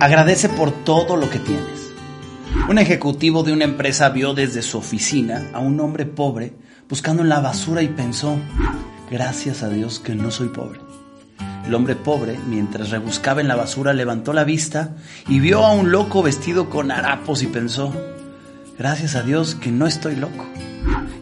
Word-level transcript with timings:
Agradece 0.00 0.48
por 0.48 0.70
todo 0.70 1.16
lo 1.16 1.28
que 1.28 1.38
tienes. 1.40 1.92
Un 2.68 2.78
ejecutivo 2.78 3.42
de 3.42 3.52
una 3.52 3.64
empresa 3.64 4.08
vio 4.10 4.32
desde 4.32 4.62
su 4.62 4.78
oficina 4.78 5.50
a 5.52 5.58
un 5.58 5.80
hombre 5.80 6.06
pobre 6.06 6.52
buscando 6.88 7.22
en 7.22 7.28
la 7.28 7.40
basura 7.40 7.82
y 7.82 7.88
pensó, 7.88 8.36
gracias 9.10 9.62
a 9.62 9.68
Dios 9.68 9.98
que 9.98 10.14
no 10.14 10.30
soy 10.30 10.48
pobre. 10.48 10.80
El 11.66 11.74
hombre 11.74 11.96
pobre, 11.96 12.38
mientras 12.48 12.90
rebuscaba 12.90 13.40
en 13.40 13.48
la 13.48 13.56
basura, 13.56 13.92
levantó 13.92 14.32
la 14.32 14.44
vista 14.44 14.96
y 15.28 15.40
vio 15.40 15.66
a 15.66 15.72
un 15.72 15.90
loco 15.90 16.22
vestido 16.22 16.70
con 16.70 16.90
harapos 16.90 17.42
y 17.42 17.46
pensó, 17.46 17.92
gracias 18.78 19.16
a 19.16 19.22
Dios 19.22 19.54
que 19.54 19.70
no 19.70 19.86
estoy 19.86 20.16
loco. 20.16 20.46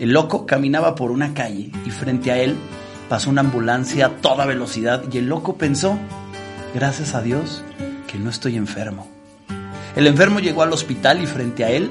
El 0.00 0.12
loco 0.12 0.46
caminaba 0.46 0.94
por 0.94 1.10
una 1.10 1.34
calle 1.34 1.70
y 1.86 1.90
frente 1.90 2.32
a 2.32 2.38
él 2.38 2.56
pasó 3.08 3.30
una 3.30 3.42
ambulancia 3.42 4.06
a 4.06 4.16
toda 4.16 4.46
velocidad 4.46 5.04
y 5.12 5.18
el 5.18 5.26
loco 5.26 5.56
pensó, 5.56 5.96
gracias 6.74 7.14
a 7.14 7.22
Dios 7.22 7.62
que 8.12 8.18
no 8.18 8.28
estoy 8.28 8.56
enfermo. 8.56 9.08
El 9.96 10.06
enfermo 10.06 10.38
llegó 10.38 10.62
al 10.62 10.72
hospital 10.72 11.22
y 11.22 11.26
frente 11.26 11.64
a 11.64 11.70
él 11.70 11.90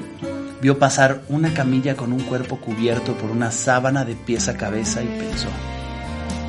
vio 0.62 0.78
pasar 0.78 1.22
una 1.28 1.52
camilla 1.52 1.96
con 1.96 2.12
un 2.12 2.20
cuerpo 2.20 2.58
cubierto 2.58 3.14
por 3.14 3.32
una 3.32 3.50
sábana 3.50 4.04
de 4.04 4.14
pies 4.14 4.48
a 4.48 4.56
cabeza 4.56 5.02
y 5.02 5.06
pensó, 5.06 5.48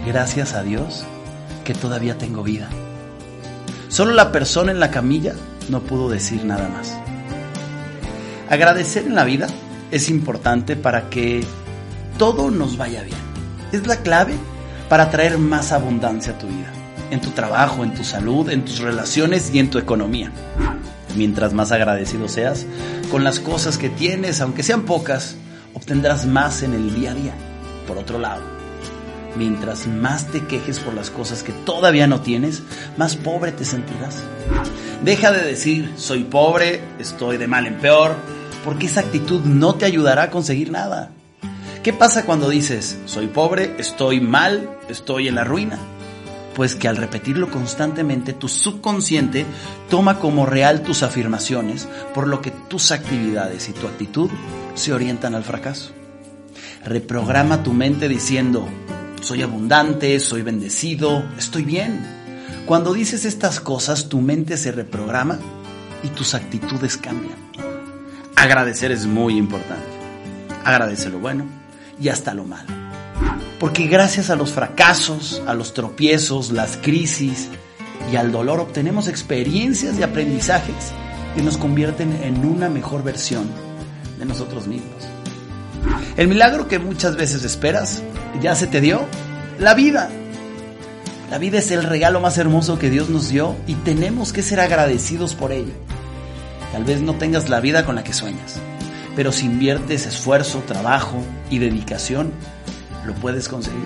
gracias 0.05 0.53
a 0.53 0.61
Dios 0.61 1.03
que 1.63 1.73
todavía 1.73 2.19
tengo 2.19 2.43
vida. 2.43 2.69
Solo 3.89 4.13
la 4.13 4.31
persona 4.31 4.71
en 4.71 4.79
la 4.79 4.91
camilla 4.91 5.33
no 5.69 5.81
pudo 5.81 6.09
decir 6.09 6.45
nada 6.45 6.69
más. 6.69 6.95
Agradecer 8.49 9.05
en 9.07 9.15
la 9.15 9.23
vida 9.23 9.47
es 9.89 10.09
importante 10.09 10.75
para 10.75 11.09
que 11.09 11.43
todo 12.19 12.51
nos 12.51 12.77
vaya 12.77 13.01
bien. 13.01 13.17
Es 13.71 13.87
la 13.87 13.97
clave 13.97 14.35
para 14.89 15.09
traer 15.09 15.39
más 15.39 15.71
abundancia 15.71 16.33
a 16.33 16.37
tu 16.37 16.47
vida, 16.47 16.71
en 17.13 17.21
tu 17.21 17.29
trabajo, 17.31 17.83
en 17.83 17.93
tu 17.93 18.03
salud, 18.03 18.49
en 18.49 18.65
tus 18.65 18.79
relaciones 18.79 19.53
y 19.53 19.59
en 19.59 19.69
tu 19.69 19.77
economía. 19.77 20.31
Mientras 21.15 21.53
más 21.53 21.71
agradecido 21.71 22.27
seas 22.27 22.65
con 23.11 23.23
las 23.23 23.39
cosas 23.39 23.77
que 23.77 23.89
tienes, 23.89 24.41
aunque 24.41 24.63
sean 24.63 24.83
pocas, 24.83 25.35
obtendrás 25.73 26.25
más 26.25 26.63
en 26.63 26.73
el 26.73 26.93
día 26.95 27.11
a 27.11 27.13
día. 27.13 27.33
Por 27.87 27.97
otro 27.97 28.17
lado, 28.17 28.41
mientras 29.35 29.87
más 29.87 30.27
te 30.27 30.45
quejes 30.45 30.79
por 30.79 30.93
las 30.93 31.09
cosas 31.09 31.43
que 31.43 31.51
todavía 31.51 32.07
no 32.07 32.21
tienes, 32.21 32.63
más 32.97 33.15
pobre 33.15 33.51
te 33.51 33.65
sentirás. 33.65 34.17
Deja 35.03 35.31
de 35.31 35.43
decir, 35.43 35.93
soy 35.97 36.23
pobre, 36.23 36.81
estoy 36.99 37.37
de 37.37 37.47
mal 37.47 37.67
en 37.67 37.75
peor, 37.75 38.15
porque 38.63 38.85
esa 38.85 39.01
actitud 39.01 39.41
no 39.41 39.75
te 39.75 39.85
ayudará 39.85 40.23
a 40.23 40.29
conseguir 40.29 40.71
nada. 40.71 41.11
¿Qué 41.83 41.91
pasa 41.91 42.25
cuando 42.25 42.49
dices, 42.49 42.97
soy 43.05 43.27
pobre, 43.27 43.75
estoy 43.77 44.21
mal, 44.21 44.69
estoy 44.87 45.27
en 45.27 45.35
la 45.35 45.43
ruina? 45.43 45.77
Pues 46.55 46.75
que 46.75 46.87
al 46.87 46.97
repetirlo 46.97 47.49
constantemente, 47.49 48.33
tu 48.33 48.47
subconsciente 48.47 49.45
toma 49.89 50.19
como 50.19 50.45
real 50.45 50.81
tus 50.81 51.01
afirmaciones, 51.01 51.87
por 52.13 52.27
lo 52.27 52.41
que 52.41 52.51
tus 52.51 52.91
actividades 52.91 53.69
y 53.69 53.73
tu 53.73 53.87
actitud 53.87 54.29
se 54.75 54.93
orientan 54.93 55.35
al 55.35 55.43
fracaso. 55.43 55.91
Reprograma 56.85 57.63
tu 57.63 57.73
mente 57.73 58.07
diciendo, 58.07 58.67
soy 59.21 59.41
abundante, 59.41 60.19
soy 60.19 60.41
bendecido, 60.41 61.23
estoy 61.37 61.63
bien. 61.63 62.05
Cuando 62.65 62.93
dices 62.93 63.25
estas 63.25 63.59
cosas, 63.59 64.09
tu 64.09 64.21
mente 64.21 64.57
se 64.57 64.71
reprograma 64.71 65.39
y 66.03 66.09
tus 66.09 66.33
actitudes 66.33 66.97
cambian. 66.97 67.37
Agradecer 68.35 68.91
es 68.91 69.05
muy 69.05 69.37
importante. 69.37 69.87
Agradece 70.65 71.09
lo 71.09 71.19
bueno 71.19 71.45
y 71.99 72.09
hasta 72.09 72.33
lo 72.33 72.43
malo. 72.43 72.82
Porque 73.63 73.87
gracias 73.87 74.29
a 74.29 74.35
los 74.35 74.51
fracasos, 74.51 75.41
a 75.47 75.53
los 75.53 75.73
tropiezos, 75.73 76.51
las 76.51 76.75
crisis 76.75 77.47
y 78.11 78.17
al 78.17 78.29
dolor 78.29 78.59
obtenemos 78.59 79.07
experiencias 79.07 79.97
y 79.97 80.03
aprendizajes 80.03 80.91
que 81.33 81.41
nos 81.41 81.55
convierten 81.55 82.11
en 82.23 82.45
una 82.45 82.67
mejor 82.67 83.03
versión 83.05 83.49
de 84.19 84.25
nosotros 84.25 84.67
mismos. 84.67 85.07
El 86.17 86.27
milagro 86.27 86.67
que 86.67 86.77
muchas 86.77 87.15
veces 87.15 87.45
esperas 87.45 88.03
ya 88.41 88.53
se 88.53 88.67
te 88.67 88.81
dio, 88.81 89.05
la 89.57 89.73
vida. 89.75 90.09
La 91.31 91.37
vida 91.37 91.59
es 91.59 91.71
el 91.71 91.83
regalo 91.83 92.19
más 92.19 92.37
hermoso 92.37 92.77
que 92.77 92.89
Dios 92.89 93.07
nos 93.07 93.29
dio 93.29 93.55
y 93.65 93.75
tenemos 93.75 94.33
que 94.33 94.41
ser 94.41 94.59
agradecidos 94.59 95.35
por 95.35 95.53
ello. 95.53 95.71
Tal 96.73 96.83
vez 96.83 97.01
no 97.01 97.15
tengas 97.15 97.47
la 97.47 97.61
vida 97.61 97.85
con 97.85 97.95
la 97.95 98.03
que 98.03 98.11
sueñas, 98.11 98.59
pero 99.15 99.31
si 99.31 99.45
inviertes 99.45 100.05
esfuerzo, 100.05 100.63
trabajo 100.67 101.23
y 101.49 101.59
dedicación, 101.59 102.33
lo 103.05 103.13
puedes 103.15 103.47
conseguir. 103.47 103.81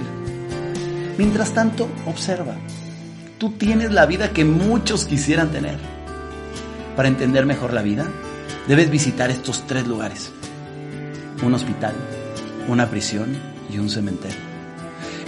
Mientras 1.18 1.52
tanto, 1.52 1.90
observa. 2.06 2.56
Tú 3.38 3.52
tienes 3.52 3.92
la 3.92 4.06
vida 4.06 4.30
que 4.30 4.46
muchos 4.46 5.06
quisieran 5.06 5.52
tener. 5.52 5.78
Para 6.96 7.08
entender 7.08 7.46
mejor 7.46 7.74
la 7.74 7.82
vida, 7.82 8.08
debes 8.68 8.90
visitar 8.90 9.30
estos 9.30 9.66
tres 9.68 9.88
lugares. 9.88 10.32
Un 11.44 11.54
hospital, 11.54 11.94
una 12.68 12.90
prisión 12.90 13.38
y 13.72 13.78
un 13.78 13.90
cementerio. 13.90 14.48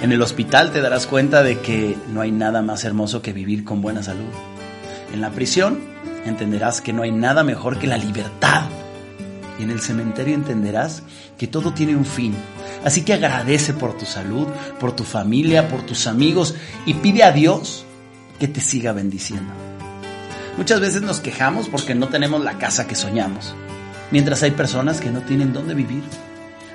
En 0.01 0.11
el 0.11 0.21
hospital 0.21 0.71
te 0.71 0.81
darás 0.81 1.07
cuenta 1.07 1.43
de 1.43 1.59
que 1.59 1.97
no 2.11 2.21
hay 2.21 2.31
nada 2.31 2.61
más 2.61 2.85
hermoso 2.85 3.21
que 3.21 3.33
vivir 3.33 3.63
con 3.63 3.81
buena 3.81 4.01
salud. 4.01 4.29
En 5.13 5.21
la 5.21 5.31
prisión 5.31 5.79
entenderás 6.25 6.81
que 6.81 6.93
no 6.93 7.01
hay 7.01 7.11
nada 7.11 7.43
mejor 7.43 7.79
que 7.79 7.87
la 7.87 7.97
libertad. 7.97 8.63
Y 9.59 9.63
en 9.63 9.71
el 9.71 9.81
cementerio 9.81 10.35
entenderás 10.35 11.03
que 11.37 11.47
todo 11.47 11.73
tiene 11.73 11.95
un 11.95 12.05
fin. 12.05 12.33
Así 12.83 13.03
que 13.03 13.13
agradece 13.13 13.73
por 13.73 13.97
tu 13.97 14.05
salud, 14.05 14.47
por 14.79 14.95
tu 14.95 15.03
familia, 15.03 15.67
por 15.67 15.81
tus 15.85 16.07
amigos 16.07 16.55
y 16.85 16.93
pide 16.95 17.23
a 17.23 17.31
Dios 17.31 17.85
que 18.39 18.47
te 18.47 18.61
siga 18.61 18.93
bendiciendo. 18.93 19.51
Muchas 20.57 20.79
veces 20.79 21.01
nos 21.01 21.19
quejamos 21.19 21.67
porque 21.69 21.95
no 21.95 22.07
tenemos 22.07 22.43
la 22.43 22.57
casa 22.57 22.87
que 22.87 22.95
soñamos, 22.95 23.53
mientras 24.11 24.43
hay 24.43 24.51
personas 24.51 25.01
que 25.01 25.09
no 25.11 25.21
tienen 25.21 25.53
dónde 25.53 25.73
vivir. 25.73 26.03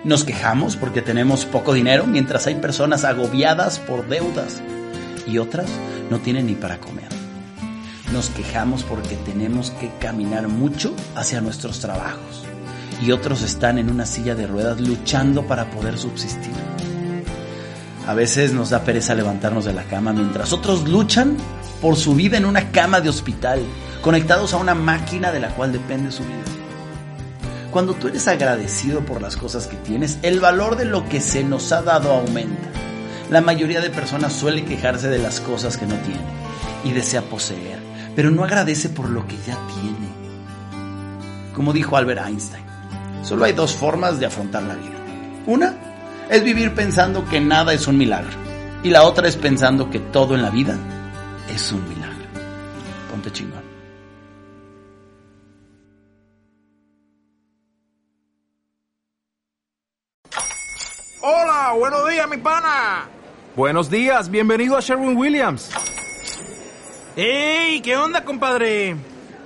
Nos 0.05 0.25
quejamos 0.25 0.77
porque 0.77 1.01
tenemos 1.01 1.47
poco 1.47 1.73
dinero, 1.73 2.07
mientras 2.07 2.47
hay 2.47 2.57
personas 2.57 3.05
agobiadas 3.05 3.79
por 3.79 4.07
deudas 4.07 4.63
y 5.27 5.39
otras 5.39 5.69
no 6.11 6.19
tienen 6.21 6.47
ni 6.47 6.55
para 6.55 6.79
comer. 6.79 7.09
Nos 8.13 8.29
quejamos 8.29 8.85
porque 8.85 9.17
tenemos 9.17 9.71
que 9.71 9.91
caminar 9.99 10.49
mucho 10.49 10.95
hacia 11.17 11.41
nuestros 11.41 11.81
trabajos 11.81 12.45
y 13.05 13.13
otros 13.13 13.43
están 13.43 13.77
en 13.79 13.91
una 13.91 14.07
silla 14.07 14.35
de 14.35 14.47
ruedas 14.47 14.81
luchando 14.81 15.47
para 15.47 15.71
poder 15.71 15.99
subsistir. 15.99 16.55
A 18.07 18.15
veces 18.15 18.55
nos 18.55 18.71
da 18.71 18.83
pereza 18.83 19.15
levantarnos 19.15 19.67
de 19.67 19.75
la 19.75 19.85
cama 19.85 20.13
mientras 20.15 20.53
otros 20.55 20.89
luchan 20.89 21.37
por 21.83 21.97
su 21.97 22.15
vida 22.15 22.39
en 22.39 22.47
una 22.47 22.71
cama 22.71 23.03
de 23.03 23.11
hospital, 23.11 23.61
conectados 24.01 24.55
a 24.55 24.57
una 24.57 24.75
máquina 24.75 25.33
de 25.33 25.41
la 25.41 25.49
cual 25.49 25.73
depende 25.73 26.13
su 26.13 26.23
vida. 26.23 26.45
Cuando 27.71 27.93
tú 27.93 28.09
eres 28.09 28.27
agradecido 28.27 29.01
por 29.01 29.21
las 29.21 29.37
cosas 29.37 29.67
que 29.67 29.77
tienes, 29.77 30.19
el 30.23 30.41
valor 30.41 30.77
de 30.77 30.87
lo 30.87 31.07
que 31.07 31.21
se 31.21 31.45
nos 31.45 31.73
ha 31.73 31.83
dado 31.83 32.11
aumenta. 32.11 32.71
La 33.31 33.43
mayoría 33.43 33.81
de 33.83 33.91
personas 33.91 34.33
suele 34.33 34.65
quejarse 34.65 35.09
de 35.09 35.19
las 35.19 35.41
cosas 35.41 35.77
que 35.77 35.87
no 35.87 35.97
tiene 35.97 36.23
y 36.85 36.93
desea 36.93 37.23
poseer, 37.23 37.81
pero 38.17 38.31
no 38.31 38.45
agradece 38.45 38.89
por 38.89 39.11
lo 39.11 39.27
que 39.27 39.37
ya 39.47 39.59
tiene. 39.81 40.09
Como 41.55 41.73
dijo 41.73 41.97
Albert 41.97 42.27
Einstein, 42.27 42.74
solo 43.25 43.45
hay 43.45 43.53
dos 43.53 43.75
formas 43.75 44.21
de 44.21 44.27
afrontar 44.27 44.63
la 44.63 44.75
vida. 44.75 44.95
Una 45.47 45.75
es 46.31 46.45
vivir 46.45 46.75
pensando 46.75 47.25
que 47.25 47.41
nada 47.41 47.73
es 47.73 47.87
un 47.87 47.99
milagro 47.99 48.37
y 48.83 48.91
la 48.91 49.05
otra 49.05 49.27
es 49.27 49.37
pensando 49.37 49.91
que 49.91 49.99
todo 49.99 50.35
en 50.35 50.43
la 50.43 50.51
vida 50.51 50.79
es 51.49 51.73
un 51.73 51.89
milagro. 51.89 52.25
Ponte 53.11 53.33
chingón. 53.33 53.63
Hola, 61.21 61.73
buenos 61.79 62.09
días, 62.09 62.29
mi 62.29 62.37
pana. 62.37 63.09
Buenos 63.57 63.89
días, 63.89 64.31
bienvenido 64.31 64.77
a 64.77 64.81
Sherwin 64.81 65.17
Williams. 65.17 65.71
¡Ey! 67.17 67.81
¿Qué 67.81 67.97
onda, 67.97 68.25
compadre? 68.25 69.14